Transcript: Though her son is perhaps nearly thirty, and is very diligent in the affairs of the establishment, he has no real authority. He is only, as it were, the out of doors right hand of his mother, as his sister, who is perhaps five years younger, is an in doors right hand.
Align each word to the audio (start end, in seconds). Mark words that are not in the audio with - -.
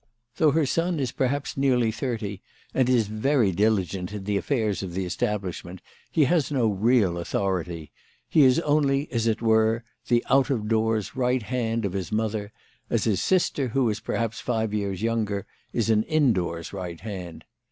Though 0.37 0.49
her 0.53 0.65
son 0.65 0.99
is 0.99 1.11
perhaps 1.11 1.55
nearly 1.55 1.91
thirty, 1.91 2.41
and 2.73 2.89
is 2.89 3.05
very 3.05 3.51
diligent 3.51 4.11
in 4.13 4.23
the 4.23 4.35
affairs 4.35 4.81
of 4.81 4.95
the 4.95 5.05
establishment, 5.05 5.79
he 6.09 6.23
has 6.23 6.49
no 6.51 6.65
real 6.69 7.19
authority. 7.19 7.91
He 8.27 8.41
is 8.41 8.59
only, 8.61 9.11
as 9.11 9.27
it 9.27 9.43
were, 9.43 9.83
the 10.07 10.25
out 10.27 10.49
of 10.49 10.67
doors 10.67 11.15
right 11.15 11.43
hand 11.43 11.85
of 11.85 11.93
his 11.93 12.11
mother, 12.11 12.51
as 12.89 13.03
his 13.03 13.21
sister, 13.21 13.67
who 13.67 13.91
is 13.91 13.99
perhaps 13.99 14.39
five 14.39 14.73
years 14.73 15.03
younger, 15.03 15.45
is 15.71 15.91
an 15.91 16.01
in 16.05 16.33
doors 16.33 16.73
right 16.73 16.99
hand. 16.99 17.45